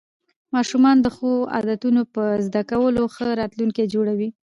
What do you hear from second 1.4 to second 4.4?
عادتونو په زده کولو ښه راتلونکی جوړوي